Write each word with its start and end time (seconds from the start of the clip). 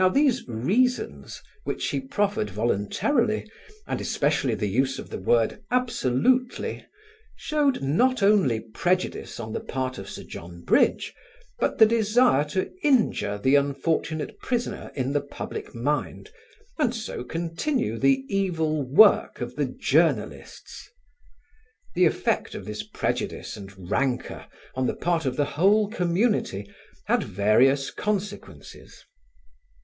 Now 0.00 0.08
these 0.08 0.46
reasons, 0.46 1.42
which 1.64 1.88
he 1.88 1.98
proffered 1.98 2.50
voluntarily, 2.50 3.50
and 3.84 4.00
especially 4.00 4.54
the 4.54 4.68
use 4.68 5.00
of 5.00 5.10
the 5.10 5.18
word 5.18 5.60
"absolutely," 5.72 6.86
showed 7.34 7.82
not 7.82 8.22
only 8.22 8.60
prejudice 8.60 9.40
on 9.40 9.52
the 9.52 9.58
part 9.60 9.98
of 9.98 10.08
Sir 10.08 10.22
John 10.22 10.62
Bridge, 10.62 11.12
but 11.58 11.78
the 11.78 11.84
desire 11.84 12.44
to 12.50 12.70
injure 12.84 13.38
the 13.38 13.56
unfortunate 13.56 14.38
prisoner 14.38 14.92
in 14.94 15.12
the 15.14 15.20
public 15.20 15.74
mind 15.74 16.30
and 16.78 16.94
so 16.94 17.24
continue 17.24 17.98
the 17.98 18.24
evil 18.28 18.84
work 18.84 19.40
of 19.40 19.56
the 19.56 19.64
journalists. 19.66 20.88
The 21.96 22.06
effect 22.06 22.54
of 22.54 22.66
this 22.66 22.84
prejudice 22.84 23.56
and 23.56 23.90
rancour 23.90 24.46
on 24.76 24.86
the 24.86 24.94
part 24.94 25.26
of 25.26 25.34
the 25.34 25.44
whole 25.58 25.88
community 25.88 26.72
had 27.08 27.24
various 27.24 27.90
consequences. 27.90 29.04